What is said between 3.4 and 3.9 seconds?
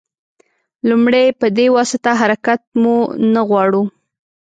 غواړو.